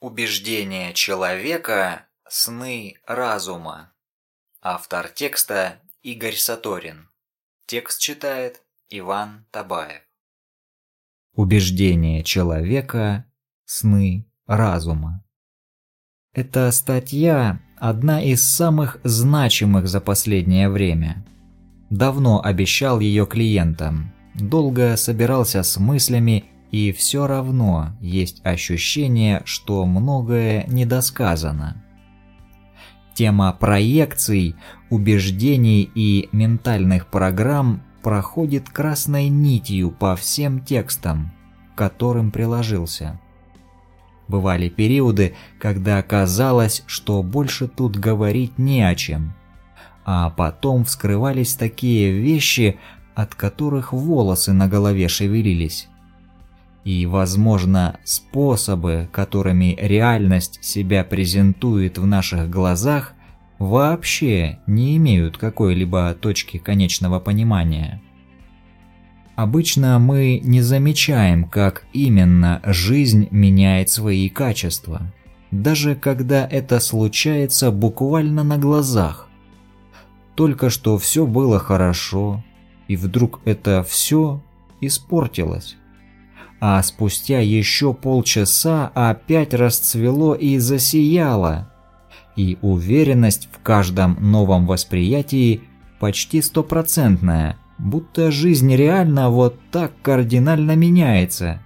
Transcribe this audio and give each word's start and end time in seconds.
Убеждения 0.00 0.92
человека– 0.92 2.04
сны 2.28 2.96
разума. 3.06 3.94
Автор 4.60 5.08
текста 5.08 5.80
Игорь 6.02 6.36
Саторин. 6.36 7.08
Текст 7.64 7.98
читает 7.98 8.60
Иван 8.90 9.46
Табаев. 9.50 10.02
Убеждения 11.32 12.22
человека– 12.22 13.24
сны 13.64 14.30
разума. 14.46 15.24
Эта 16.34 16.70
статья– 16.72 17.62
одна 17.78 18.22
из 18.22 18.46
самых 18.46 18.98
значимых 19.02 19.88
за 19.88 20.02
последнее 20.02 20.68
время. 20.68 21.24
Давно 21.88 22.42
обещал 22.44 23.00
ее 23.00 23.24
клиентам, 23.24 24.12
долго 24.34 24.94
собирался 24.98 25.62
с 25.62 25.78
мыслями 25.78 26.44
и 26.76 26.92
все 26.92 27.26
равно 27.26 27.96
есть 28.02 28.44
ощущение, 28.44 29.40
что 29.46 29.86
многое 29.86 30.66
недосказано. 30.68 31.82
Тема 33.14 33.50
проекций, 33.58 34.56
убеждений 34.90 35.90
и 35.94 36.28
ментальных 36.32 37.06
программ 37.06 37.82
проходит 38.02 38.68
красной 38.68 39.30
нитью 39.30 39.90
по 39.90 40.16
всем 40.16 40.60
текстам, 40.60 41.32
к 41.74 41.78
которым 41.78 42.30
приложился. 42.30 43.18
Бывали 44.28 44.68
периоды, 44.68 45.34
когда 45.58 46.02
казалось, 46.02 46.84
что 46.86 47.22
больше 47.22 47.68
тут 47.68 47.96
говорить 47.96 48.58
не 48.58 48.82
о 48.82 48.94
чем. 48.94 49.34
А 50.04 50.28
потом 50.28 50.84
вскрывались 50.84 51.54
такие 51.54 52.12
вещи, 52.12 52.78
от 53.14 53.34
которых 53.34 53.94
волосы 53.94 54.52
на 54.52 54.68
голове 54.68 55.08
шевелились 55.08 55.88
и, 56.86 57.04
возможно, 57.04 57.98
способы, 58.04 59.08
которыми 59.10 59.76
реальность 59.76 60.60
себя 60.62 61.02
презентует 61.02 61.98
в 61.98 62.06
наших 62.06 62.48
глазах, 62.48 63.14
вообще 63.58 64.60
не 64.68 64.96
имеют 64.96 65.36
какой-либо 65.36 66.14
точки 66.14 66.58
конечного 66.58 67.18
понимания. 67.18 68.00
Обычно 69.34 69.98
мы 69.98 70.40
не 70.44 70.60
замечаем, 70.60 71.48
как 71.48 71.86
именно 71.92 72.62
жизнь 72.64 73.26
меняет 73.32 73.90
свои 73.90 74.28
качества, 74.28 75.12
даже 75.50 75.96
когда 75.96 76.46
это 76.46 76.78
случается 76.78 77.72
буквально 77.72 78.44
на 78.44 78.58
глазах. 78.58 79.28
Только 80.36 80.70
что 80.70 80.98
все 80.98 81.26
было 81.26 81.58
хорошо, 81.58 82.44
и 82.86 82.94
вдруг 82.94 83.40
это 83.44 83.82
все 83.82 84.40
испортилось 84.80 85.76
а 86.60 86.82
спустя 86.82 87.40
еще 87.40 87.92
полчаса 87.92 88.90
опять 88.94 89.52
расцвело 89.54 90.34
и 90.34 90.58
засияло. 90.58 91.70
И 92.34 92.58
уверенность 92.62 93.48
в 93.52 93.62
каждом 93.62 94.16
новом 94.20 94.66
восприятии 94.66 95.62
почти 95.98 96.42
стопроцентная, 96.42 97.56
будто 97.78 98.30
жизнь 98.30 98.74
реально 98.74 99.30
вот 99.30 99.58
так 99.70 99.92
кардинально 100.02 100.76
меняется. 100.76 101.62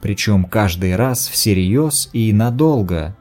Причем 0.00 0.44
каждый 0.44 0.96
раз 0.96 1.28
всерьез 1.28 2.08
и 2.12 2.32
надолго. 2.32 3.16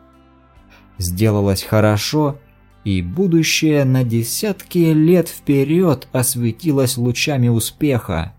Сделалось 0.97 1.63
хорошо, 1.63 2.37
и 2.83 3.01
будущее 3.01 3.85
на 3.85 4.03
десятки 4.03 4.79
лет 4.79 5.29
вперед 5.29 6.07
осветилось 6.11 6.97
лучами 6.97 7.47
успеха. 7.47 8.33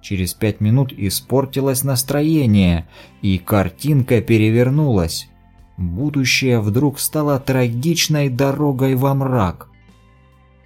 Через 0.00 0.34
пять 0.34 0.60
минут 0.60 0.92
испортилось 0.96 1.82
настроение, 1.82 2.88
и 3.20 3.38
картинка 3.38 4.20
перевернулась. 4.20 5.28
Будущее 5.76 6.60
вдруг 6.60 6.98
стало 6.98 7.38
трагичной 7.38 8.28
дорогой 8.28 8.94
во 8.94 9.14
мрак. 9.14 9.68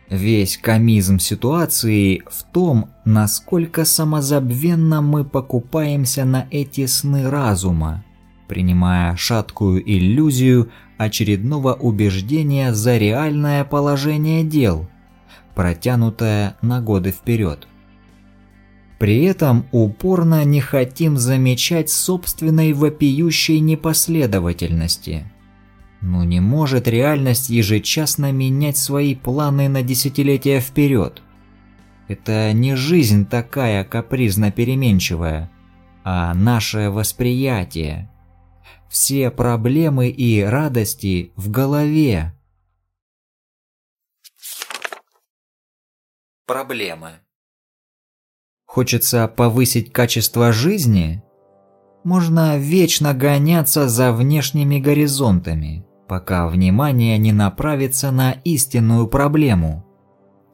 Весь 0.08 0.58
комизм 0.58 1.18
ситуации 1.18 2.22
в 2.30 2.42
том, 2.52 2.90
насколько 3.06 3.86
самозабвенно 3.86 5.00
мы 5.00 5.24
покупаемся 5.24 6.26
на 6.26 6.46
эти 6.50 6.84
сны 6.84 7.30
разума, 7.30 8.04
принимая 8.46 9.16
шаткую 9.16 9.82
иллюзию 9.90 10.70
очередного 10.98 11.72
убеждения 11.72 12.74
за 12.74 12.98
реальное 12.98 13.64
положение 13.64 14.44
дел, 14.44 14.86
протянутое 15.54 16.56
на 16.60 16.82
годы 16.82 17.10
вперед. 17.10 17.66
При 19.02 19.24
этом 19.24 19.66
упорно 19.72 20.44
не 20.44 20.60
хотим 20.60 21.16
замечать 21.16 21.90
собственной 21.90 22.72
вопиющей 22.72 23.58
непоследовательности. 23.58 25.28
Но 26.00 26.22
не 26.22 26.38
может 26.38 26.86
реальность 26.86 27.50
ежечасно 27.50 28.30
менять 28.30 28.76
свои 28.76 29.16
планы 29.16 29.68
на 29.68 29.82
десятилетия 29.82 30.60
вперед. 30.60 31.20
Это 32.06 32.52
не 32.52 32.76
жизнь 32.76 33.26
такая 33.26 33.82
капризно-переменчивая, 33.82 35.50
а 36.04 36.32
наше 36.32 36.88
восприятие. 36.88 38.08
Все 38.88 39.32
проблемы 39.32 40.10
и 40.10 40.42
радости 40.42 41.32
в 41.34 41.50
голове. 41.50 42.34
Проблемы 46.46 47.21
Хочется 48.72 49.28
повысить 49.28 49.92
качество 49.92 50.50
жизни? 50.50 51.22
Можно 52.04 52.56
вечно 52.56 53.12
гоняться 53.12 53.86
за 53.86 54.14
внешними 54.14 54.78
горизонтами, 54.78 55.84
пока 56.08 56.48
внимание 56.48 57.18
не 57.18 57.32
направится 57.32 58.10
на 58.10 58.32
истинную 58.44 59.08
проблему. 59.08 59.84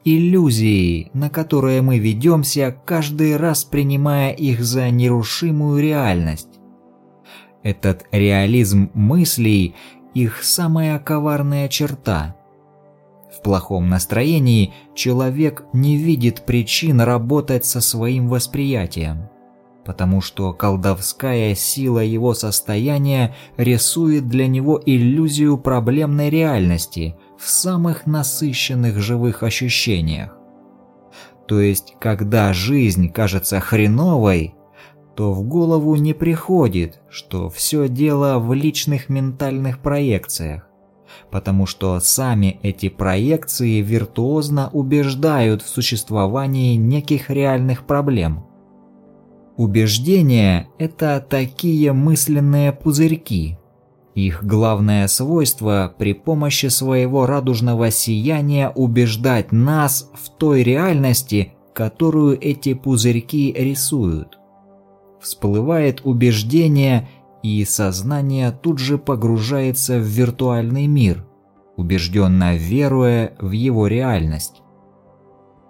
Иллюзии, 0.03 1.09
на 1.13 1.29
которые 1.29 1.81
мы 1.81 1.97
ведемся, 1.97 2.75
каждый 2.85 3.37
раз 3.37 3.63
принимая 3.63 4.33
их 4.33 4.65
за 4.65 4.89
нерушимую 4.89 5.81
реальность. 5.81 6.59
Этот 7.63 8.05
реализм 8.11 8.91
мыслей– 8.93 9.75
их 10.13 10.43
самая 10.43 10.99
коварная 10.99 11.69
черта– 11.69 12.35
в 13.31 13.41
плохом 13.41 13.89
настроении 13.89 14.73
человек 14.95 15.63
не 15.73 15.97
видит 15.97 16.45
причин 16.45 17.01
работать 17.01 17.65
со 17.65 17.79
своим 17.81 18.27
восприятием, 18.27 19.29
потому 19.85 20.21
что 20.21 20.53
колдовская 20.53 21.55
сила 21.55 21.99
его 21.99 22.33
состояния 22.33 23.35
рисует 23.57 24.27
для 24.27 24.47
него 24.47 24.81
иллюзию 24.83 25.57
проблемной 25.57 26.29
реальности 26.29 27.15
в 27.37 27.47
самых 27.47 28.05
насыщенных 28.05 28.99
живых 28.99 29.43
ощущениях. 29.43 30.35
То 31.47 31.59
есть, 31.59 31.95
когда 31.99 32.53
жизнь 32.53 33.09
кажется 33.09 33.59
хреновой, 33.59 34.55
то 35.15 35.33
в 35.33 35.43
голову 35.43 35.95
не 35.95 36.13
приходит, 36.13 37.01
что 37.09 37.49
все 37.49 37.89
дело 37.89 38.39
в 38.39 38.53
личных 38.53 39.09
ментальных 39.09 39.79
проекциях 39.79 40.68
потому 41.31 41.65
что 41.65 41.99
сами 41.99 42.59
эти 42.63 42.89
проекции 42.89 43.81
виртуозно 43.81 44.69
убеждают 44.73 45.61
в 45.61 45.69
существовании 45.69 46.75
неких 46.75 47.29
реальных 47.29 47.85
проблем. 47.85 48.45
Убеждения– 49.57 50.69
это 50.77 51.25
такие 51.27 51.91
мысленные 51.91 52.71
пузырьки. 52.71 53.57
Их 54.15 54.43
главное 54.43 55.07
свойство– 55.07 55.93
при 55.97 56.13
помощи 56.13 56.67
своего 56.67 57.25
радужного 57.25 57.91
сияния 57.91 58.69
убеждать 58.69 59.51
нас 59.51 60.11
в 60.13 60.29
той 60.29 60.63
реальности, 60.63 61.53
которую 61.73 62.37
эти 62.41 62.73
пузырьки 62.73 63.53
рисуют. 63.57 64.37
Всплывает 65.21 66.01
убеждение– 66.05 67.09
и 67.43 67.63
сознание 67.65 68.51
тут 68.51 68.79
же 68.79 68.97
погружается 68.97 69.97
в 69.97 70.03
виртуальный 70.03 70.87
мир, 70.87 71.25
убежденно 71.77 72.55
веруя 72.55 73.33
в 73.39 73.51
его 73.51 73.87
реальность. 73.87 74.61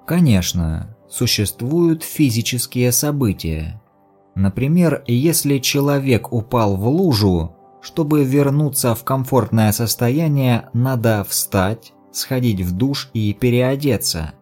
Конечно, 0.07 0.97
существуют 1.09 2.03
физические 2.03 2.91
события. 2.91 3.81
Например, 4.35 5.03
если 5.05 5.59
человек 5.59 6.33
упал 6.33 6.75
в 6.75 6.87
лужу, 6.87 7.55
чтобы 7.81 8.23
вернуться 8.23 8.95
в 8.95 9.03
комфортное 9.03 9.71
состояние, 9.71 10.69
надо 10.73 11.25
встать, 11.27 11.93
сходить 12.11 12.61
в 12.61 12.71
душ 12.75 13.09
и 13.13 13.33
переодеться– 13.33 14.33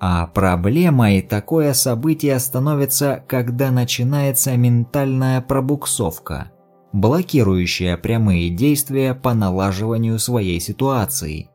а 0.00 0.26
проблемой 0.28 1.22
такое 1.22 1.72
событие 1.72 2.38
становится, 2.38 3.24
когда 3.26 3.70
начинается 3.70 4.56
ментальная 4.56 5.40
пробуксовка, 5.40 6.52
блокирующая 6.92 7.96
прямые 7.96 8.50
действия 8.50 9.14
по 9.14 9.34
налаживанию 9.34 10.18
своей 10.18 10.60
ситуации. 10.60 11.50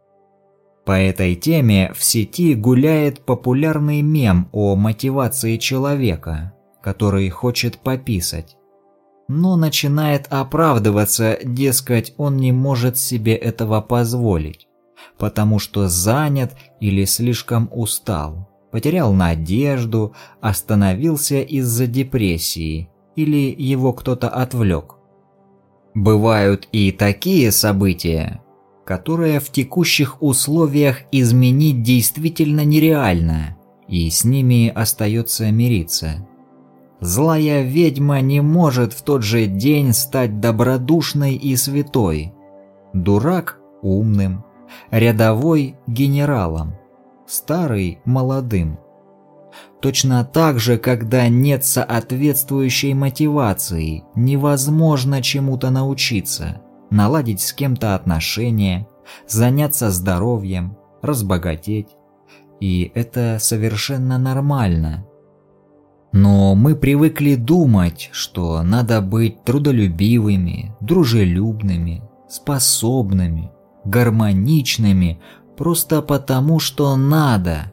По 0.86 1.00
этой 1.00 1.36
теме 1.36 1.94
в 1.95 2.04
сети 2.04 2.56
гуляет 2.56 3.25
популярный 3.25 4.01
мем 4.01 4.50
о 4.51 4.75
мотивации 4.75 5.56
человека, 5.56 6.51
который 6.81 7.30
хочет 7.30 7.78
пописать. 7.78 8.57
но 9.28 9.56
начинает 9.56 10.28
оправдываться, 10.30 11.40
дескать, 11.44 12.13
он 12.18 12.38
не 12.38 12.51
может 12.51 12.98
себе 12.98 13.36
этого 13.36 13.81
позволить, 13.81 14.68
потому 15.18 15.60
что 15.60 15.88
занят 15.88 16.54
или 16.83 17.06
слишком 17.06 17.69
устал, 17.71 18.50
потерял 18.69 19.13
надежду, 19.13 20.13
остановился 20.41 21.39
из-за 21.39 21.88
депрессии 21.88 22.89
или 23.15 23.56
его 23.57 23.94
кто-то 23.94 24.27
отвлек. 24.27 24.95
Бывают 25.95 26.68
и 26.74 26.91
такие 26.91 27.53
события, 27.53 28.41
которые 28.83 29.39
в 29.39 29.50
текущих 29.50 30.21
условиях 30.21 31.03
изменить 31.13 31.83
действительно 31.83 32.65
нереально, 32.65 33.56
и 33.88 34.09
с 34.09 34.25
ними 34.25 34.68
остается 34.68 35.50
мириться. 35.51 36.27
Злая 37.00 37.62
ведьма 37.62 38.19
не 38.19 38.41
может 38.41 38.91
в 38.91 39.03
тот 39.03 39.24
же 39.24 39.45
день 39.45 39.94
стать 39.94 40.41
добродушной 40.41 41.35
и 41.35 41.56
святой. 41.56 42.33
Дурак– 42.91 43.62
умным, 43.81 44.44
рядовой– 44.91 45.75
генералом, 45.87 46.75
старый– 47.25 47.99
молодым. 48.05 48.79
Точно 49.81 50.23
так 50.23 50.59
же, 50.59 50.77
когда 50.77 51.27
нет 51.27 51.65
соответствующей 51.65 52.93
мотивации, 52.93 54.03
невозможно 54.15 55.21
чему-то 55.21 55.69
научиться, 55.69 56.61
наладить 56.89 57.41
с 57.41 57.53
кем-то 57.53 57.95
отношения, 57.95 58.87
заняться 59.27 59.91
здоровьем, 59.91 60.77
разбогатеть. 61.01 61.89
И 62.59 62.91
это 62.95 63.37
совершенно 63.39 64.17
нормально– 64.17 65.05
но 66.13 66.53
мы 66.53 66.75
привыкли 66.75 67.33
думать, 67.33 68.09
что 68.11 68.61
надо 68.61 69.01
быть 69.01 69.43
трудолюбивыми, 69.43 70.75
дружелюбными, 70.79 72.03
способными, 72.29 73.51
гармоничными, 73.85 75.21
просто 75.57 76.01
потому 76.01 76.59
что 76.59 76.95
надо. 76.95 77.71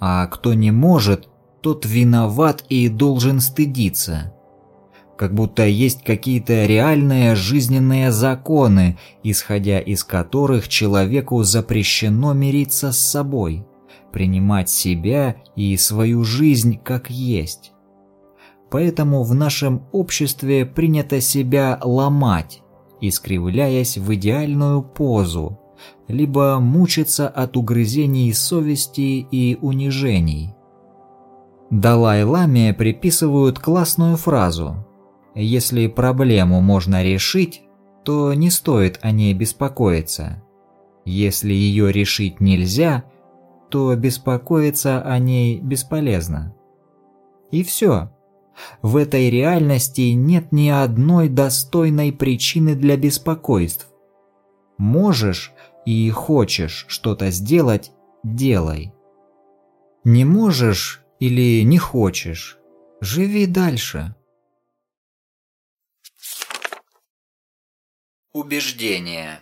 А 0.00 0.26
кто 0.26 0.54
не 0.54 0.70
может, 0.70 1.28
тот 1.60 1.86
виноват 1.86 2.64
и 2.68 2.88
должен 2.88 3.40
стыдиться. 3.40 4.34
Как 5.16 5.34
будто 5.34 5.64
есть 5.64 6.02
какие-то 6.02 6.66
реальные 6.66 7.36
жизненные 7.36 8.10
законы, 8.10 8.98
исходя 9.22 9.78
из 9.78 10.02
которых 10.02 10.68
человеку 10.68 11.42
запрещено 11.44 12.32
мириться 12.32 12.90
с 12.90 12.98
собой 12.98 13.64
принимать 14.12 14.68
себя 14.68 15.36
и 15.56 15.76
свою 15.76 16.22
жизнь 16.22 16.78
как 16.78 17.10
есть. 17.10 17.72
Поэтому 18.70 19.22
в 19.22 19.34
нашем 19.34 19.82
обществе 19.92 20.64
принято 20.64 21.20
себя 21.20 21.78
ломать, 21.82 22.62
искривляясь 23.02 23.98
в 23.98 24.14
идеальную 24.14 24.82
позу, 24.82 25.58
либо 26.08 26.58
мучиться 26.60 27.28
от 27.28 27.56
угрызений 27.56 28.32
совести 28.32 29.26
и 29.30 29.58
унижений. 29.60 30.54
Далай-ламе 31.70 32.72
приписывают 32.72 33.58
классную 33.58 34.16
фразу 34.16 34.86
«Если 35.34 35.88
проблему 35.88 36.60
можно 36.60 37.02
решить, 37.02 37.62
то 38.04 38.32
не 38.34 38.50
стоит 38.50 38.98
о 39.02 39.10
ней 39.10 39.34
беспокоиться. 39.34 40.42
Если 41.04 41.52
ее 41.52 41.90
решить 41.90 42.40
нельзя, 42.40 43.04
то 43.70 43.94
беспокоиться 43.96 45.00
о 45.00 45.18
ней 45.18 45.60
бесполезно. 45.60 46.54
И 47.50 47.62
все. 47.62 48.10
В 48.82 48.96
этой 48.96 49.30
реальности 49.30 50.12
нет 50.12 50.52
ни 50.52 50.68
одной 50.68 51.28
достойной 51.28 52.12
причины 52.12 52.74
для 52.74 52.96
беспокойств. 52.96 53.88
Можешь 54.78 55.52
и 55.86 56.10
хочешь 56.10 56.84
что-то 56.88 57.30
сделать– 57.30 57.92
делай. 58.22 58.92
Не 60.04 60.24
можешь 60.24 61.02
или 61.20 61.62
не 61.62 61.78
хочешь– 61.78 62.58
живи 63.00 63.46
дальше. 63.46 64.14
Убеждение 68.32 69.40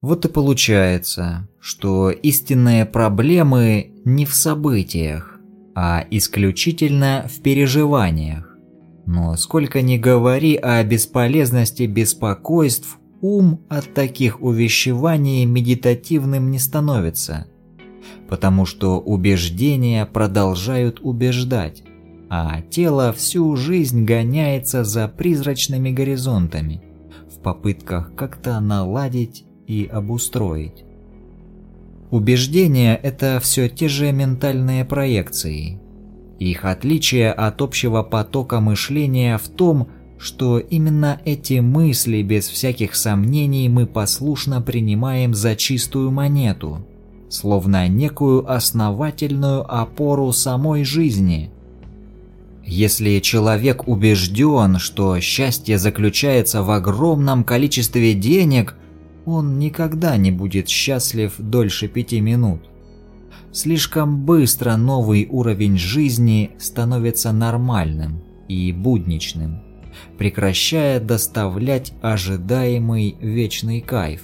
вот 0.00 0.24
и 0.24 0.28
получается, 0.28 1.48
что 1.60 2.10
истинные 2.10 2.86
проблемы 2.86 4.00
не 4.04 4.26
в 4.26 4.34
событиях, 4.34 5.37
а 5.74 6.04
исключительно 6.10 7.26
в 7.28 7.40
переживаниях. 7.40 8.56
Но 9.06 9.36
сколько 9.36 9.80
ни 9.80 9.96
говори 9.96 10.56
о 10.56 10.82
бесполезности 10.84 11.84
беспокойств, 11.84 12.98
ум 13.20 13.60
от 13.68 13.94
таких 13.94 14.42
увещеваний 14.42 15.44
медитативным 15.44 16.50
не 16.50 16.58
становится. 16.58 17.46
Потому 18.28 18.66
что 18.66 18.98
убеждения 18.98 20.04
продолжают 20.04 21.00
убеждать, 21.00 21.82
а 22.28 22.60
тело 22.62 23.12
всю 23.12 23.56
жизнь 23.56 24.04
гоняется 24.04 24.84
за 24.84 25.08
призрачными 25.08 25.90
горизонтами 25.90 26.82
в 27.30 27.40
попытках 27.40 28.14
как-то 28.14 28.60
наладить 28.60 29.44
и 29.66 29.88
обустроить. 29.90 30.84
Убеждения– 32.10 32.98
это 33.02 33.38
все 33.42 33.68
те 33.68 33.88
же 33.88 34.12
ментальные 34.12 34.86
проекции. 34.86 35.78
Их 36.38 36.64
отличие 36.64 37.30
от 37.32 37.60
общего 37.60 38.02
потока 38.02 38.60
мышления 38.60 39.36
в 39.36 39.48
том, 39.48 39.88
что 40.18 40.58
именно 40.58 41.20
эти 41.24 41.60
мысли 41.60 42.22
без 42.22 42.48
всяких 42.48 42.94
сомнений 42.94 43.68
мы 43.68 43.86
послушно 43.86 44.62
принимаем 44.62 45.34
за 45.34 45.54
чистую 45.54 46.10
монету, 46.10 46.86
словно 47.28 47.86
некую 47.88 48.50
основательную 48.50 49.62
опору 49.70 50.32
самой 50.32 50.84
жизни. 50.84 51.50
Если 52.64 53.18
человек 53.20 53.86
убежден, 53.86 54.78
что 54.78 55.20
счастье 55.20 55.78
заключается 55.78 56.62
в 56.62 56.70
огромном 56.70 57.44
количестве 57.44 58.14
денег– 58.14 58.76
он 59.28 59.58
никогда 59.58 60.16
не 60.16 60.30
будет 60.30 60.68
счастлив 60.68 61.34
дольше 61.38 61.88
пяти 61.88 62.20
минут. 62.20 62.62
Слишком 63.52 64.24
быстро 64.24 64.76
новый 64.76 65.26
уровень 65.30 65.78
жизни 65.78 66.50
становится 66.58 67.32
нормальным 67.32 68.22
и 68.48 68.72
будничным, 68.72 69.60
прекращая 70.16 71.00
доставлять 71.00 71.92
ожидаемый 72.00 73.16
вечный 73.20 73.80
кайф. 73.80 74.22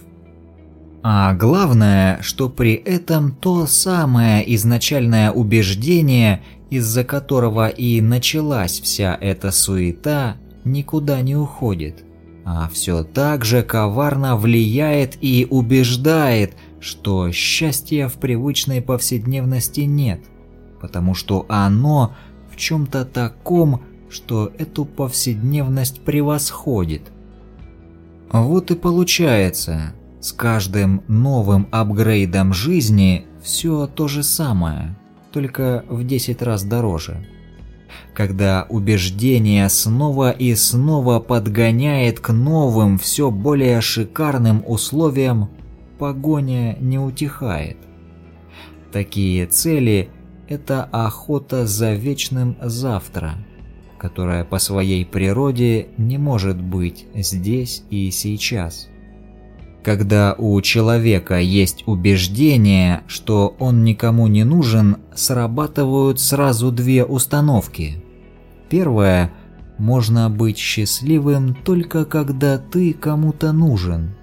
А 1.03 1.35
главное, 1.35 2.19
что 2.23 2.49
при 2.49 2.73
этом 2.73 3.33
то 3.33 3.67
самое 3.67 4.55
изначальное 4.55 5.31
убеждение, 5.31 6.43
из-за 6.71 7.05
которого 7.05 7.69
и 7.69 8.01
началась 8.01 8.81
вся 8.81 9.19
эта 9.21 9.51
суета, 9.51 10.37
никуда 10.65 11.21
не 11.21 11.37
уходит 11.37 12.05
а 12.45 12.69
все 12.69 13.03
так 13.05 13.45
же 13.45 13.63
коварно 13.63 14.37
влияет 14.37 15.17
и 15.23 15.47
убеждает, 15.49 16.57
что 16.79 17.33
счастья 17.33 18.09
в 18.09 18.15
привычной 18.15 18.83
повседневности 18.83 19.81
нет, 19.81 20.21
потому 20.81 21.15
что 21.15 21.47
оно 21.49 22.15
в 22.53 22.57
чем-то 22.57 23.07
таком, 23.07 23.83
что 24.11 24.53
эту 24.59 24.85
повседневность 24.85 26.03
превосходит. 26.03 27.11
Вот 28.31 28.71
и 28.71 28.75
получается, 28.75 29.95
с 30.21 30.33
каждым 30.33 31.03
новым 31.09 31.67
апгрейдом 31.71 32.53
жизни 32.53 33.27
все 33.43 33.87
то 33.87 34.07
же 34.07 34.23
самое, 34.23 34.97
только 35.33 35.85
в 35.89 36.05
10 36.05 36.43
раз 36.43 36.65
дороже 36.65 37.27
когда 38.15 38.67
убеждение 38.69 39.69
снова 39.69 40.31
и 40.31 40.55
снова 40.55 41.21
подгоняет 41.21 42.21
к 42.21 42.33
новым, 42.33 42.99
все 42.99 43.31
более 43.31 43.81
шикарным 43.81 44.63
условиям, 44.67 45.51
погоня 45.99 46.77
не 46.81 46.99
утихает. 46.99 47.77
Такие 48.93 49.47
цели– 49.47 50.11
это 50.49 50.85
охота 50.85 51.67
за 51.67 51.95
вечным 51.95 52.57
завтра, 52.61 53.35
которая 53.99 54.45
по 54.45 54.59
своей 54.59 55.05
природе 55.05 55.89
не 55.99 56.19
может 56.19 56.61
быть 56.61 57.07
здесь 57.15 57.83
и 57.91 58.11
сейчас. 58.11 58.89
Когда 59.85 60.35
у 60.39 60.59
человека 60.63 61.39
есть 61.39 61.85
убеждение, 61.87 63.03
что 63.07 63.55
он 63.59 63.85
никому 63.85 64.27
не 64.29 64.43
нужен, 64.43 64.97
срабатывают 65.15 66.19
сразу 66.19 66.73
две 66.73 67.05
установки. 67.05 68.03
Первая– 68.71 69.31
можно 69.79 70.31
быть 70.31 70.57
счастливым 70.57 71.55
только 71.55 72.05
когда 72.05 72.59
ты 72.59 72.95
кому-то 72.95 73.53
нужен. 73.53 74.15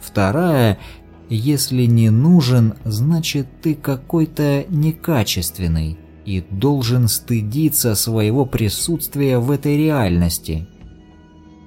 Вторая– 0.00 0.78
если 1.28 1.86
не 1.86 2.10
нужен, 2.10 2.74
значит 2.84 3.46
ты 3.60 3.74
какой-то 3.74 4.64
некачественный 4.68 5.98
и 6.24 6.40
должен 6.50 7.08
стыдиться 7.08 7.94
своего 7.96 8.46
присутствия 8.46 9.38
в 9.38 9.50
этой 9.50 9.76
реальности, 9.76 10.68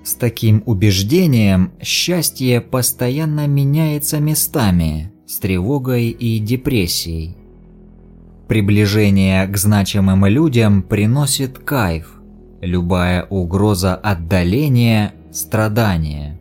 С 0.10 0.16
таким 0.16 0.64
убеждением 0.66 1.72
счастье 1.84 2.62
постоянно 2.62 3.46
меняется 3.46 4.20
местами 4.20 5.14
с 5.28 5.38
тревогой 5.38 6.10
и 6.10 6.40
депрессией. 6.40 7.38
Приближение 8.48 9.46
к 9.46 9.56
значимым 9.56 10.26
людям 10.26 10.82
приносит 10.82 11.60
кайф, 11.60 12.20
любая 12.60 13.26
угроза 13.26 13.94
отдаления– 13.94 15.14
страдания. 15.32 16.40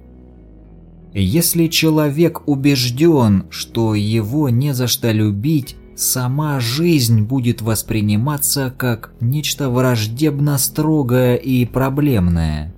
Если 1.13 1.67
человек 1.67 2.49
убежден, 2.49 3.49
что 3.51 3.95
его 3.95 4.49
не 4.49 4.73
за 4.73 4.87
что 4.87 5.13
любить, 5.13 5.77
сама 5.95 6.59
жизнь 6.59 7.21
будет 7.21 7.61
восприниматься 7.61 8.75
как 8.75 9.13
нечто 9.21 9.69
враждебно 9.69 10.57
строгое 10.57 11.37
и 11.37 11.67
проблемное. 11.67 12.73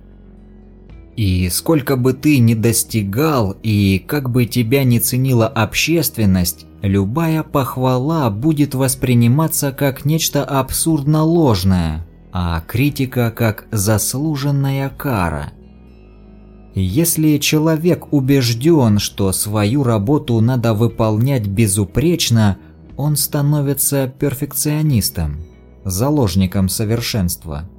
И 1.21 1.49
сколько 1.49 1.97
бы 1.97 2.13
ты 2.13 2.39
ни 2.39 2.55
достигал, 2.55 3.55
и 3.61 4.03
как 4.07 4.31
бы 4.31 4.47
тебя 4.47 4.83
ни 4.83 4.97
ценила 4.97 5.45
общественность, 5.45 6.65
любая 6.81 7.43
похвала 7.43 8.31
будет 8.31 8.73
восприниматься 8.73 9.71
как 9.71 10.03
нечто 10.03 10.43
абсурдно 10.43 11.21
ложное, 11.21 12.07
а 12.31 12.61
критика 12.61 13.29
как 13.29 13.67
заслуженная 13.69 14.89
кара– 14.89 15.53
если 16.73 17.37
человек 17.37 18.13
убежден, 18.13 18.97
что 18.97 19.33
свою 19.33 19.83
работу 19.83 20.39
надо 20.39 20.73
выполнять 20.73 21.45
безупречно, 21.45 22.57
он 22.95 23.17
становится 23.17 24.07
перфекционистом, 24.07 25.41
заложником 25.83 26.69
совершенства. 26.69 27.69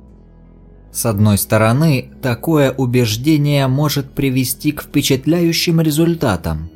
С 0.93 1.07
одной 1.07 1.39
стороны, 1.39 2.11
такое 2.21 2.71
убеждение 2.71 3.67
может 3.67 4.13
привести 4.13 4.73
к 4.73 4.83
впечатляющим 4.83 5.81
результатам. 5.81 6.71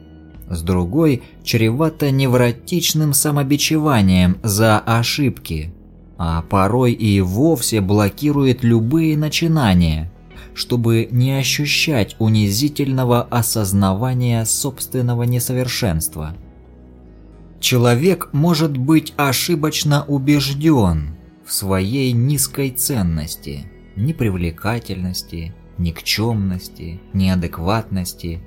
С 0.49 0.63
другой, 0.63 1.23
чревато 1.45 2.11
невротичным 2.11 3.13
самобичеванием 3.13 4.39
за 4.43 4.79
ошибки, 4.79 5.73
а 6.19 6.43
порой 6.43 6.93
и 6.93 7.21
вовсе 7.21 7.81
блокирует 7.81 8.65
любые 8.65 9.17
начинания– 9.17 10.11
чтобы 10.57 11.07
не 11.11 11.33
ощущать 11.33 12.17
унизительного 12.19 13.23
осознавания 13.23 14.43
собственного 14.47 15.25
несовершенства. 15.25 16.35
Человек 17.61 18.31
может 18.33 18.75
быть 18.79 19.13
ошибочно 19.19 20.05
убежден 20.07 21.17
в 21.45 21.53
своей 21.53 22.13
низкой 22.13 22.71
ценности, 22.71 23.71
непривлекательности, 23.97 25.55
никчемности, 25.79 27.01
неадекватности, 27.13 28.41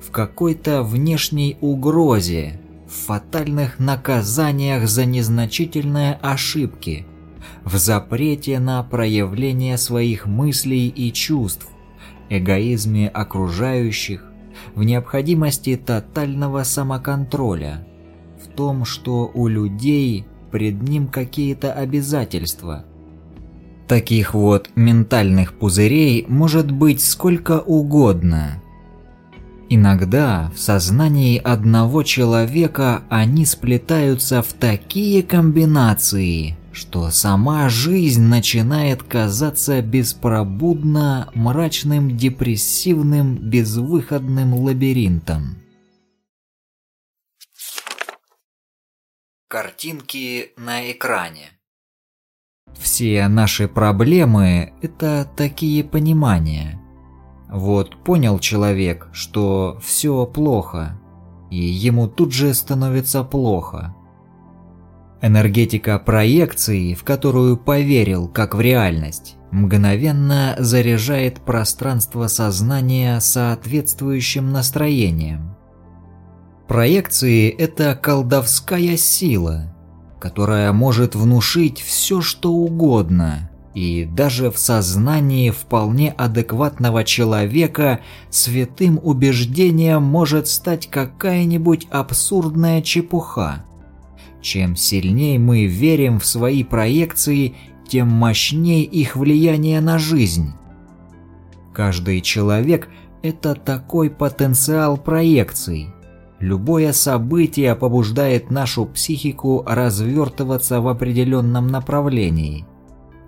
в 0.00 0.10
какой-то 0.10 0.82
внешней 0.82 1.56
угрозе, 1.60 2.60
в 2.86 3.06
фатальных 3.06 3.78
наказаниях 3.78 4.88
за 4.88 5.04
незначительные 5.04 6.14
ошибки– 6.22 7.06
в 7.64 7.76
запрете 7.76 8.58
на 8.58 8.82
проявление 8.82 9.76
своих 9.78 10.26
мыслей 10.26 10.88
и 10.88 11.12
чувств, 11.12 11.68
эгоизме 12.28 13.08
окружающих, 13.08 14.24
в 14.74 14.82
необходимости 14.82 15.76
тотального 15.76 16.62
самоконтроля, 16.64 17.86
в 18.42 18.48
том, 18.48 18.84
что 18.84 19.30
у 19.32 19.46
людей 19.48 20.26
пред 20.50 20.82
ним 20.82 21.08
какие-то 21.08 21.72
обязательства. 21.72 22.84
Таких 23.88 24.34
вот 24.34 24.68
ментальных 24.74 25.54
пузырей 25.54 26.26
может 26.28 26.70
быть 26.70 27.02
сколько 27.02 27.60
угодно. 27.60 28.62
Иногда 29.70 30.52
в 30.54 30.58
сознании 30.58 31.38
одного 31.38 32.02
человека 32.02 33.02
они 33.08 33.46
сплетаются 33.46 34.42
в 34.42 34.52
такие 34.52 35.22
комбинации, 35.22 36.58
что 36.70 37.10
сама 37.10 37.70
жизнь 37.70 38.22
начинает 38.22 39.02
казаться 39.02 39.80
беспробудно 39.80 41.30
мрачным, 41.34 42.14
депрессивным, 42.14 43.36
безвыходным 43.36 44.52
лабиринтом. 44.52 45.56
Картинки 49.48 50.52
на 50.58 50.92
экране 50.92 51.57
Все 52.76 53.28
наши 53.28 53.68
проблемы– 53.68 54.72
это 54.82 55.28
такие 55.36 55.84
понимания. 55.84 56.80
Вот 57.48 57.96
понял 58.04 58.38
человек, 58.38 59.08
что 59.12 59.78
все 59.82 60.26
плохо, 60.26 61.00
и 61.50 61.56
ему 61.56 62.08
тут 62.08 62.32
же 62.32 62.52
становится 62.54 63.24
плохо– 63.24 63.94
Энергетика 65.20 65.98
проекции, 65.98 66.94
в 66.94 67.02
которую 67.02 67.56
поверил 67.56 68.28
как 68.28 68.54
в 68.54 68.60
реальность, 68.60 69.36
мгновенно 69.50 70.54
заряжает 70.58 71.40
пространство 71.40 72.28
сознания 72.28 73.18
соответствующим 73.18 74.52
настроением. 74.52 75.56
Проекции– 76.68 77.48
это 77.58 77.96
колдовская 77.96 78.96
сила, 78.96 79.74
которая 80.18 80.72
может 80.72 81.14
внушить 81.14 81.80
все 81.80 82.20
что 82.20 82.52
угодно, 82.52 83.50
и 83.74 84.04
даже 84.04 84.50
в 84.50 84.58
сознании 84.58 85.50
вполне 85.50 86.10
адекватного 86.10 87.04
человека 87.04 88.00
святым 88.30 88.98
убеждением 89.02 90.02
может 90.02 90.48
стать 90.48 90.88
какая-нибудь 90.88 91.86
абсурдная 91.90 92.82
чепуха– 92.82 93.64
чем 94.40 94.76
сильнее 94.76 95.38
мы 95.38 95.66
верим 95.66 96.20
в 96.20 96.24
свои 96.26 96.62
проекции, 96.62 97.54
тем 97.88 98.08
мощнее 98.08 98.84
их 98.84 99.16
влияние 99.16 99.80
на 99.80 99.98
жизнь. 99.98 100.52
Каждый 101.72 102.20
человек– 102.20 102.88
это 103.22 103.54
такой 103.54 104.10
потенциал 104.10 104.96
проекций. 104.96 105.88
Любое 106.40 106.92
событие 106.92 107.74
побуждает 107.74 108.50
нашу 108.50 108.86
психику 108.86 109.64
развертываться 109.66 110.80
в 110.80 110.86
определенном 110.86 111.66
направлении. 111.66 112.64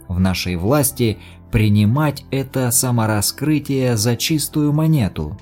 В 0.07 0.21
нашей 0.21 0.57
власти 0.57 1.19
принимать 1.50 2.25
это 2.31 2.71
самораскрытие 2.71 3.97
за 3.97 4.17
чистую 4.17 4.73
монету 4.73 5.37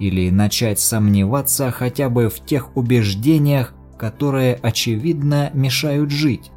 или 0.00 0.30
начать 0.30 0.80
сомневаться 0.80 1.70
хотя 1.70 2.08
бы 2.08 2.28
в 2.28 2.40
тех 2.40 2.76
убеждениях, 2.76 3.74
которые, 3.96 4.56
очевидно, 4.56 5.50
мешают 5.54 6.10
жить. 6.10 6.50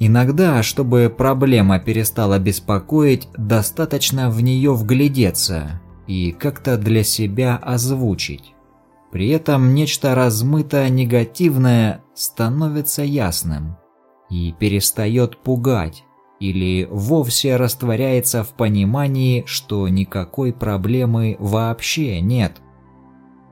Иногда, 0.00 0.62
чтобы 0.62 1.12
проблема 1.14 1.78
перестала 1.78 2.38
беспокоить, 2.38 3.28
достаточно 3.36 4.30
в 4.30 4.40
нее 4.42 4.72
вглядеться 4.72 5.80
и 6.06 6.32
как-то 6.32 6.78
для 6.78 7.02
себя 7.02 7.56
озвучить. 7.56 8.54
При 9.10 9.28
этом 9.30 9.74
нечто 9.74 10.14
размытое 10.14 10.88
негативное 10.90 12.04
становится 12.14 13.02
ясным 13.02 13.76
и 14.28 14.54
перестает 14.58 15.38
пугать 15.38 16.04
или 16.40 16.86
вовсе 16.90 17.56
растворяется 17.56 18.44
в 18.44 18.50
понимании, 18.50 19.44
что 19.46 19.88
никакой 19.88 20.52
проблемы 20.52 21.36
вообще 21.40 22.20
нет. 22.20 22.60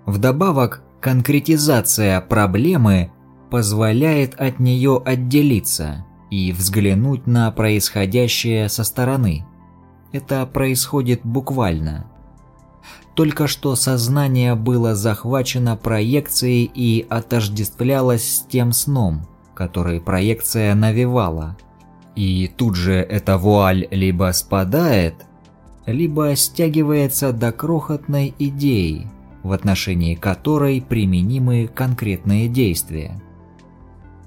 Вдобавок, 0.05 0.85
Конкретизация 1.07 2.21
проблемы 2.21 3.13
позволяет 3.49 4.35
от 4.35 4.59
нее 4.59 5.01
отделиться 5.05 6.05
и 6.31 6.51
взглянуть 6.51 7.29
на 7.29 7.51
происходящее 7.53 8.69
со 8.69 8.83
стороны. 8.83 9.47
Это 10.11 10.45
происходит 10.47 11.21
буквально. 11.23 12.11
Только 13.17 13.47
что 13.47 13.77
сознание 13.77 14.55
было 14.55 14.95
захвачено 14.95 15.75
проекцией 15.75 16.71
и 16.75 17.07
отождествлялось 17.09 18.23
с 18.23 18.47
тем 18.47 18.73
сном, 18.73 19.27
который 19.55 20.03
проекция 20.03 20.75
навевала. 20.75 21.57
И 22.15 22.53
тут 22.55 22.77
же 22.77 22.93
эта 22.93 23.39
вуаль 23.39 23.89
либо 23.91 24.31
спадает, 24.33 25.15
либо 25.87 26.37
стягивается 26.37 27.33
до 27.33 27.53
крохотной 27.53 28.35
идеи, 28.39 29.11
в 29.43 29.53
отношении 29.53 30.15
которой 30.15 30.83
применимы 30.83 31.71
конкретные 31.75 32.49
действия. 32.49 33.23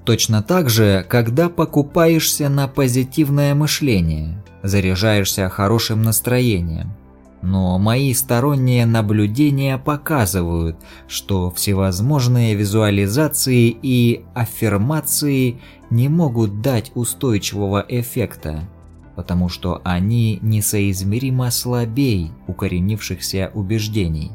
Точно 0.03 0.41
так 0.41 0.67
же, 0.67 1.05
когда 1.08 1.50
покупаешься 1.50 2.50
на 2.50 2.67
позитивное 2.67 3.53
мышление, 3.53 4.43
заряжаешься 4.63 5.48
хорошим 5.48 6.01
настроением. 6.01 6.93
Но 7.41 7.79
мои 7.79 8.13
сторонние 8.13 8.86
наблюдения 8.86 9.77
показывают, 9.77 10.77
что 11.08 11.50
всевозможные 11.51 12.53
визуализации 12.55 13.75
и 13.81 14.25
аффирмации 14.34 15.60
не 15.89 16.10
могут 16.10 16.62
дать 16.62 16.91
устойчивого 16.96 17.86
эффекта, 17.88 18.67
потому 19.15 19.48
что 19.48 19.81
они 19.86 20.39
несоизмеримо 20.41 21.50
слабей 21.50 22.31
укоренившихся 22.48 23.51
убеждений. 23.53 24.31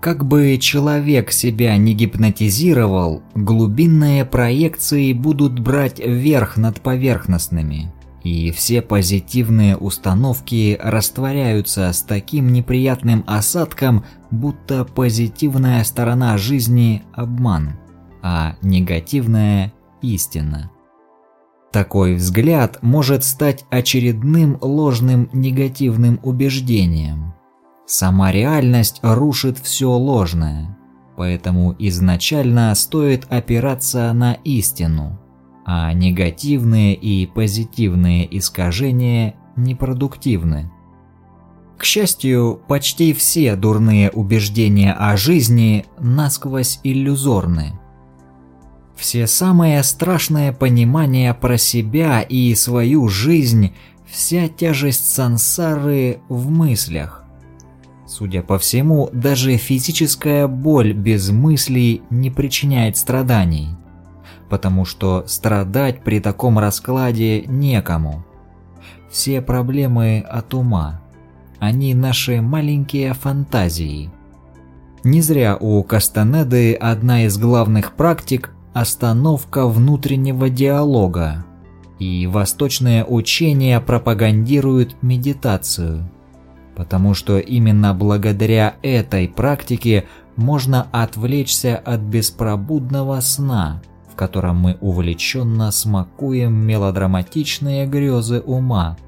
Как 0.00 0.24
бы 0.24 0.56
человек 0.58 1.30
себя 1.30 1.76
не 1.76 1.92
гипнотизировал, 1.92 3.22
глубинные 3.34 4.24
проекции 4.24 5.12
будут 5.12 5.58
брать 5.58 5.98
верх 5.98 6.56
над 6.56 6.80
поверхностными, 6.80 7.92
и 8.22 8.50
все 8.50 8.82
позитивные 8.82 9.76
установки 9.76 10.78
растворяются 10.80 11.92
с 11.92 12.02
таким 12.02 12.52
неприятным 12.52 13.24
осадком, 13.26 14.04
будто 14.30 14.84
позитивная 14.84 15.82
сторона 15.84 16.36
жизни– 16.38 17.02
обман, 17.12 17.78
а 18.22 18.56
негативная– 18.62 19.72
истина. 20.02 20.70
Такой 21.72 22.14
взгляд 22.14 22.78
может 22.82 23.24
стать 23.24 23.64
очередным 23.70 24.58
ложным 24.60 25.30
негативным 25.32 26.20
убеждением– 26.22 27.34
Сама 27.92 28.30
реальность 28.30 29.00
рушит 29.02 29.58
все 29.58 29.90
ложное, 29.90 30.78
поэтому 31.16 31.74
изначально 31.80 32.72
стоит 32.76 33.26
опираться 33.28 34.12
на 34.12 34.34
истину, 34.44 35.19
а 35.72 35.92
негативные 35.92 36.96
и 36.96 37.26
позитивные 37.26 38.26
искажения 38.36 39.36
непродуктивны. 39.54 40.68
К 41.78 41.84
счастью, 41.84 42.60
почти 42.66 43.12
все 43.12 43.54
дурные 43.54 44.10
убеждения 44.10 44.92
о 44.92 45.16
жизни 45.16 45.84
насквозь 46.00 46.80
иллюзорны. 46.82 47.78
Все 48.96 49.28
самые 49.28 49.84
страшные 49.84 50.52
понимания 50.52 51.32
про 51.34 51.56
себя 51.56 52.20
и 52.20 52.52
свою 52.56 53.06
жизнь, 53.06 53.72
вся 54.10 54.48
тяжесть 54.48 55.08
сансары 55.08 56.18
в 56.28 56.50
мыслях. 56.50 57.22
Судя 58.08 58.42
по 58.42 58.58
всему, 58.58 59.08
даже 59.12 59.56
физическая 59.56 60.48
боль 60.48 60.94
без 60.94 61.30
мыслей 61.30 62.02
не 62.10 62.28
причиняет 62.28 62.96
страданий, 62.96 63.68
потому 64.50 64.84
что 64.84 65.24
страдать 65.26 66.02
при 66.02 66.20
таком 66.20 66.58
раскладе 66.58 67.42
некому. 67.46 68.24
Все 69.10 69.40
проблемы 69.40 70.24
от 70.28 70.52
ума. 70.52 71.00
Они 71.58 71.94
наши 71.94 72.42
маленькие 72.42 73.14
фантазии. 73.14 74.10
Не 75.04 75.22
зря 75.22 75.56
у 75.58 75.82
Кастанеды 75.82 76.74
одна 76.74 77.24
из 77.24 77.38
главных 77.38 77.92
практик– 77.92 78.54
остановка 78.74 79.66
внутреннего 79.66 80.50
диалога. 80.50 81.44
И 81.98 82.26
восточное 82.26 83.04
учение 83.04 83.80
пропагандирует 83.80 85.02
медитацию– 85.02 86.10
потому 86.80 87.12
что 87.12 87.38
именно 87.38 87.92
благодаря 87.92 88.76
этой 88.80 89.28
практике 89.28 90.06
можно 90.36 90.86
отвлечься 90.92 91.76
от 91.76 92.00
беспробудного 92.00 93.20
сна, 93.20 93.82
котором 94.20 94.58
мы 94.58 94.76
увлеченно 94.82 95.70
смакуем 95.70 96.52
мелодраматичные 96.52 97.86
грезы 97.86 98.40
ума. 98.40 98.98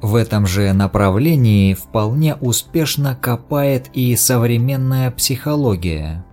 В 0.00 0.14
этом 0.14 0.46
же 0.46 0.72
направлении 0.72 1.74
вполне 1.74 2.34
успешно 2.36 3.14
копает 3.14 3.90
и 3.92 4.16
современная 4.16 5.10
психология. 5.10 6.24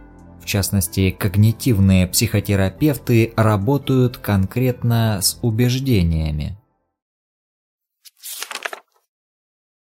В 0.42 0.46
частности, 0.46 1.12
когнитивные 1.12 2.08
психотерапевты 2.08 3.34
работают 3.36 4.18
конкретно 4.18 5.20
с 5.22 5.38
убеждениями. 5.42 6.58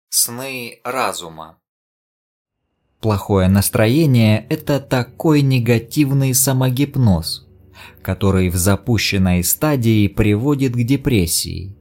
Сны 0.08 0.80
разума. 0.84 1.58
Плохое 3.00 3.48
настроение– 3.48 4.46
это 4.48 4.80
такой 4.80 5.42
негативный 5.42 6.34
самогипноз, 6.34 7.49
который 8.02 8.48
в 8.48 8.56
запущенной 8.56 9.44
стадии 9.44 10.08
приводит 10.08 10.72
к 10.72 10.82
депрессии. 10.82 11.76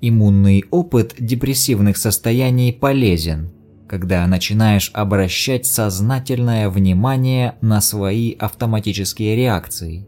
Иммунный 0.00 0.64
опыт 0.70 1.14
депрессивных 1.18 1.96
состояний 1.96 2.72
полезен, 2.72 3.52
когда 3.88 4.26
начинаешь 4.26 4.90
обращать 4.94 5.66
сознательное 5.66 6.68
внимание 6.68 7.56
на 7.60 7.80
свои 7.80 8.32
автоматические 8.32 9.36
реакции. 9.36 10.06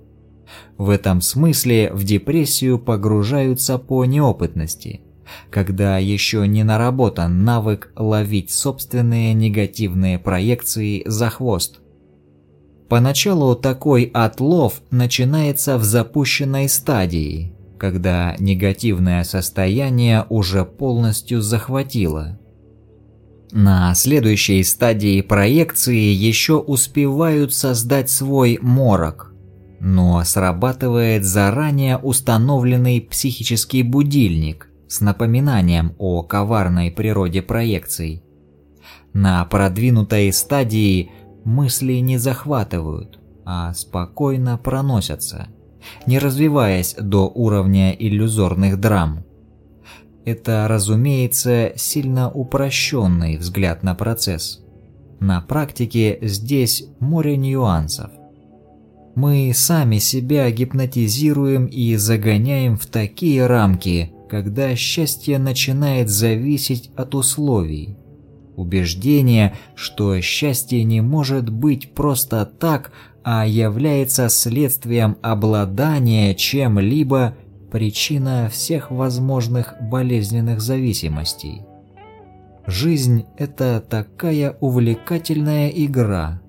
В 0.79 0.91
этом 0.91 1.21
смысле 1.21 1.91
в 1.93 2.05
депрессию 2.05 2.79
погружаются 2.79 3.79
по 3.79 4.05
неопытности– 4.05 5.01
когда 5.51 5.99
еще 5.99 6.47
не 6.47 6.65
наработан 6.65 7.45
навык 7.45 7.93
ловить 7.97 8.51
собственные 8.51 9.35
негативные 9.35 10.19
проекции 10.19 11.03
за 11.07 11.31
хвост. 11.31 11.81
Поначалу 12.95 13.57
такой 13.57 14.05
отлов 14.15 14.81
начинается 14.93 15.79
в 15.79 15.83
запущенной 15.83 16.69
стадии, 16.69 17.53
когда 17.77 18.37
негативное 18.39 19.25
состояние 19.25 20.25
уже 20.29 20.65
полностью 20.65 21.43
захватило. 21.43 22.39
На 23.51 23.93
следующей 23.97 24.63
стадии 24.63 25.23
проекции 25.23 26.13
еще 26.15 26.55
успевают 26.55 27.53
создать 27.53 28.11
свой 28.11 28.61
морок, 28.63 29.35
но 29.81 30.23
срабатывает 30.23 31.25
заранее 31.25 31.99
установленный 31.99 33.01
психический 33.01 33.83
будильник– 33.83 34.69
с 34.89 35.01
напоминанием 35.01 35.97
о 35.99 36.23
коварной 36.23 36.93
природе 36.93 37.43
проекций. 37.43 38.23
На 39.13 39.45
продвинутой 39.47 40.33
стадии 40.33 41.11
мысли 41.45 41.95
не 41.95 42.19
захватывают, 42.19 43.19
а 43.45 43.73
спокойно 43.75 44.59
проносятся, 44.59 45.49
не 46.07 46.19
развиваясь 46.19 46.95
до 46.99 47.29
уровня 47.29 47.93
иллюзорных 47.93 48.81
драм. 48.81 49.25
Это, 50.25 50.67
разумеется, 50.69 51.73
сильно 51.77 52.31
упрощенный 52.31 53.37
взгляд 53.37 53.83
на 53.83 53.95
процесс. 53.95 54.63
На 55.21 55.41
практике 55.43 56.19
здесь 56.23 56.87
море 56.99 57.37
нюансов. 57.37 58.11
Мы 59.15 59.53
сами 59.55 59.99
себя 59.99 60.51
гипнотизируем 60.51 61.67
и 61.67 61.95
загоняем 61.97 62.77
в 62.77 62.87
такие 62.87 63.47
рамки, 63.47 64.13
когда 64.29 64.75
счастье 64.75 65.39
начинает 65.39 66.09
зависеть 66.09 66.91
от 66.97 67.15
условий. 67.15 67.97
Убеждение, 68.57 69.55
что 69.75 70.21
счастье 70.21 70.85
не 70.85 71.01
может 71.01 71.51
быть 71.51 71.93
просто 71.93 72.47
так, 72.47 72.93
а 73.25 73.47
является 73.47 74.29
следствием 74.29 75.17
обладания 75.23 76.35
чем-либо, 76.35 77.35
причина 77.73 78.49
всех 78.53 78.93
возможных 78.93 79.75
болезненных 79.81 80.61
зависимостей. 80.61 81.63
Жизнь– 82.67 83.25
это 83.37 83.83
такая 83.87 84.57
увлекательная 84.61 85.69
игра, 85.69 86.41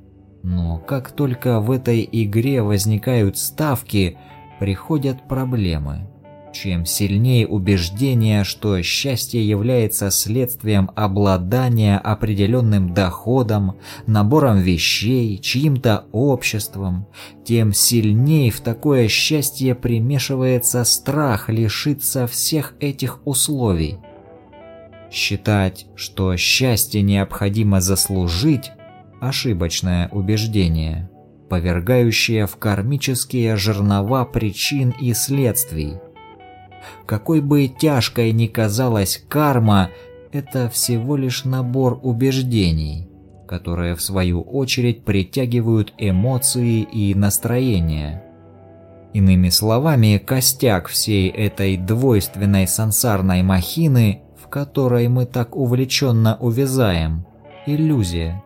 но 0.43 0.77
как 0.77 1.11
только 1.11 1.59
в 1.59 1.71
этой 1.71 2.07
игре 2.11 2.61
возникают 2.61 3.37
ставки, 3.37 4.17
приходят 4.59 5.27
проблемы– 5.27 6.07
чем 6.55 6.85
сильнее 6.85 7.45
убеждение, 7.45 8.45
что 8.45 8.81
счастье 8.81 9.45
является 9.45 10.09
следствием 10.09 10.89
обладания 10.95 11.97
определенным 11.97 12.93
доходом, 12.93 13.77
набором 14.07 14.59
вещей, 14.59 15.37
чьим-то 15.37 16.05
обществом, 16.13 17.07
тем 17.43 17.73
сильнее 17.73 18.51
в 18.51 18.61
такое 18.61 19.09
счастье 19.09 19.75
примешивается 19.75 20.85
страх 20.85 21.49
лишиться 21.49 22.25
всех 22.25 22.73
этих 22.79 23.19
условий. 23.25 23.97
Считать, 25.11 25.87
что 25.95 26.35
счастье 26.37 27.01
необходимо 27.01 27.81
заслужить– 27.81 28.71
ошибочное 29.21 30.07
убеждение, 30.09 31.09
повергающее 31.49 32.47
в 32.47 32.55
кармические 32.55 33.57
жернова 33.57 34.23
причин 34.23 34.93
и 35.01 35.13
следствий– 35.13 35.95
какой 37.05 37.41
бы 37.41 37.67
тяжкой 37.67 38.31
ни 38.31 38.47
казалась 38.47 39.23
карма, 39.27 39.89
это 40.31 40.69
всего 40.69 41.15
лишь 41.15 41.45
набор 41.45 41.99
убеждений, 42.01 43.07
которые 43.47 43.95
в 43.95 44.01
свою 44.01 44.41
очередь 44.41 45.05
притягивают 45.05 45.93
эмоции 45.97 46.81
и 46.81 47.15
настроения. 47.15 48.23
Иными 49.13 49.47
словами, 49.49 50.21
костяк 50.23 50.87
всей 50.87 51.29
этой 51.29 51.77
двойственной 51.77 52.67
сансарной 52.67 53.43
махины, 53.43 54.23
в 54.37 54.49
которой 54.49 55.07
мы 55.07 55.25
так 55.25 55.55
увлеченно 55.55 56.37
увязаем, 56.39 57.25
иллюзия. 57.65 58.43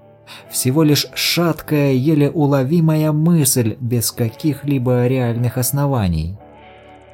Всего 0.51 0.83
лишь 0.83 1.07
шаткая, 1.15 1.93
еле 1.93 2.29
уловимая 2.29 3.11
мысль 3.11 3.77
без 3.79 4.11
каких-либо 4.11 5.07
реальных 5.07 5.57
оснований– 5.57 6.37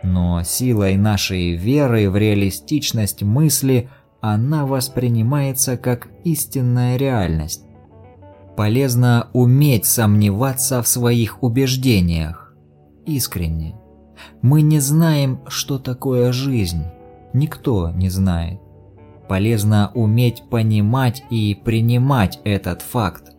Но 0.06 0.44
силой 0.44 0.98
нашей 0.98 1.56
веры 1.56 2.12
в 2.12 2.16
реалистичность 2.16 3.24
мысли 3.24 3.90
она 4.22 4.68
воспринимается 4.68 5.78
как 5.78 6.10
истинная 6.24 6.96
реальность. 6.98 7.64
Полезно 8.56 9.30
уметь 9.34 9.86
сомневаться 9.86 10.84
в 10.84 10.88
своих 10.88 11.42
убеждениях. 11.42 12.54
Искренне. 13.08 13.76
Мы 14.44 14.62
не 14.62 14.80
знаем, 14.80 15.40
что 15.48 15.80
такое 15.80 16.32
жизнь. 16.32 16.84
Никто 17.34 17.90
не 17.90 18.10
знает. 18.10 18.60
Полезно 19.28 19.92
уметь 19.96 20.44
понимать 20.52 21.24
и 21.32 21.60
принимать 21.66 22.40
этот 22.44 22.84
факт, 22.84 23.32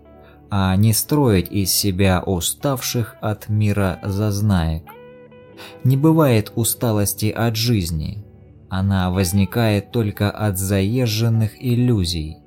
а 0.51 0.75
не 0.75 0.93
строить 0.93 1.49
из 1.49 1.71
себя 1.71 2.21
уставших 2.27 3.15
от 3.21 3.49
мира 3.49 4.01
зазнаек. 4.03 4.83
Не 5.85 5.97
бывает 5.97 6.53
усталости 6.55 7.27
от 7.27 7.57
жизни. 7.57 8.25
Она 8.69 9.11
возникает 9.11 9.93
только 9.93 10.31
от 10.31 10.59
заезженных 10.59 11.53
иллюзий. 11.59 12.39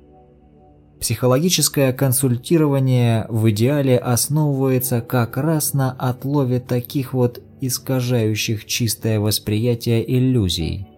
Психологическое 1.00 1.92
консультирование 1.94 3.26
в 3.30 3.48
идеале 3.50 3.96
основывается 3.96 5.00
как 5.00 5.38
раз 5.38 5.72
на 5.72 5.92
отлове 5.92 6.60
таких 6.60 7.14
вот 7.14 7.42
искажающих 7.62 8.66
чистое 8.66 9.18
восприятие 9.18 10.04
иллюзий 10.18 10.90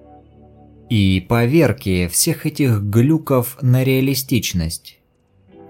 и 0.93 1.25
поверки 1.27 2.07
всех 2.09 2.45
этих 2.45 2.83
глюков 2.83 3.57
на 3.63 3.83
реалистичность. 3.83 4.99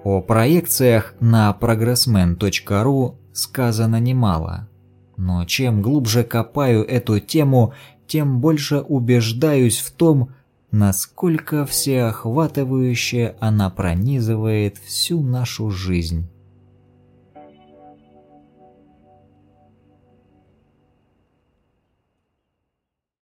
О 0.02 0.20
проекциях 0.20 1.14
на 1.20 1.57
progressman.ru 1.61 3.14
сказано 3.33 4.00
немало, 4.00 4.68
но 5.16 5.44
чем 5.44 5.83
глубже 5.83 6.25
копаю 6.25 6.85
эту 6.85 7.20
тему, 7.20 7.75
тем 8.07 8.40
больше 8.40 8.81
убеждаюсь 8.81 9.79
в 9.79 9.90
том, 9.92 10.31
насколько 10.70 11.66
всеохватывающе 11.66 13.37
она 13.40 13.70
пронизывает 13.70 14.79
всю 14.79 15.22
нашу 15.22 15.70
жизнь. 15.70 16.32